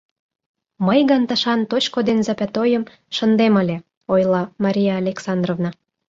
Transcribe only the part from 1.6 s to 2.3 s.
точко ден